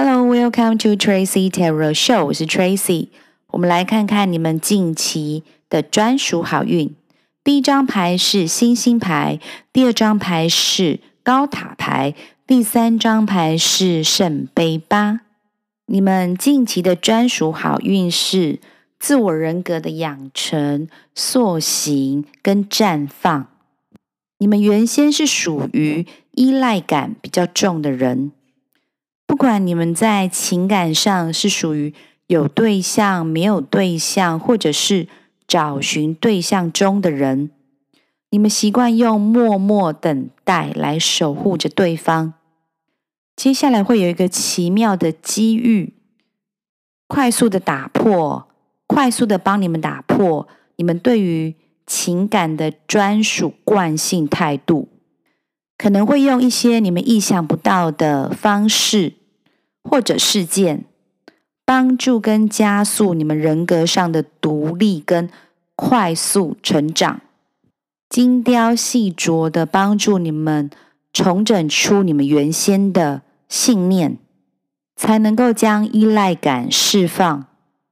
[0.00, 2.26] Hello, welcome to Tracy Tarot Show。
[2.26, 3.08] 我是 Tracy，
[3.48, 6.94] 我们来看看你们近期的专属好运。
[7.42, 9.40] 第一张牌是星星牌，
[9.72, 12.14] 第二张牌是高塔牌，
[12.46, 15.22] 第三张牌是圣杯八。
[15.86, 18.60] 你们近期的专属好运是
[19.00, 23.48] 自我人格的养成、塑形跟绽放。
[24.38, 26.06] 你们原先是属于
[26.36, 28.30] 依赖感比较重的人。
[29.38, 31.94] 不管你们在情感上是属于
[32.26, 35.06] 有对象、没有对象，或者是
[35.46, 37.50] 找寻对象中的人，
[38.30, 42.34] 你们习惯用默默等待来守护着对方。
[43.36, 45.94] 接下来会有一个奇妙的机遇，
[47.06, 48.48] 快速的打破，
[48.88, 51.54] 快速的帮你们打破你们对于
[51.86, 54.88] 情感的专属惯性态度，
[55.76, 59.12] 可能会用一些你们意想不到的方式。
[59.88, 60.84] 或者事件，
[61.64, 65.28] 帮助跟加速你们人格上的独立跟
[65.74, 67.20] 快速成长，
[68.08, 70.70] 精雕细琢的帮助你们
[71.12, 74.18] 重整出你们原先的信念，
[74.96, 77.46] 才能够将依赖感释放，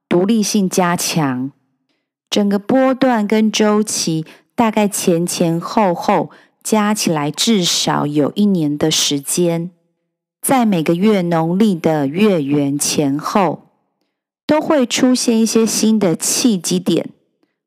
[0.07, 1.51] 独立性加强。
[2.29, 6.29] 整个波段跟周期大概前前后后
[6.61, 9.71] 加起来至少有一年的时间。
[10.47, 13.63] 在每个月农历的月圆前后，
[14.45, 17.09] 都会出现一些新的契机点，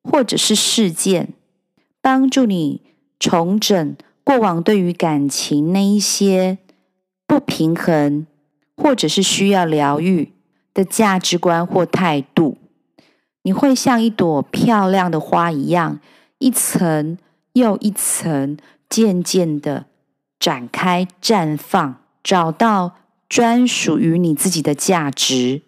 [0.02, 1.34] 或者是事件，
[2.00, 2.80] 帮助你
[3.18, 6.56] 重整过往对于感情那一些
[7.26, 8.26] 不平衡，
[8.74, 10.32] 或者是需要疗愈
[10.72, 12.56] 的价值观或态度。
[13.42, 16.00] 你会像一朵漂亮的花一样，
[16.38, 17.18] 一层
[17.52, 18.56] 又一层，
[18.88, 19.84] 渐渐的
[20.38, 21.96] 展开绽放。
[22.22, 22.96] 找到
[23.28, 25.62] 专属于你自己的价值，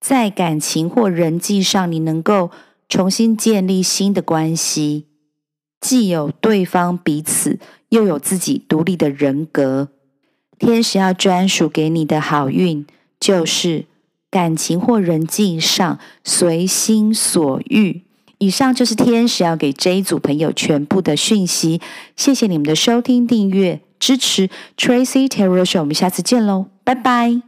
[0.00, 2.50] 在感情或人际上，你能够
[2.88, 5.06] 重新建立新的关系，
[5.80, 7.58] 既有对方彼此，
[7.90, 9.88] 又有自己独立的人格。
[10.58, 12.84] 天使要专属给你的好运，
[13.20, 13.84] 就是
[14.30, 18.02] 感情或人际上随心所欲。
[18.38, 21.80] 以上就是天使要给这一组朋友全部的讯息。
[22.16, 23.80] 谢谢你们的收听、订阅。
[23.98, 27.47] 支持 Tracy Terror Show 我们下次见喽，拜拜。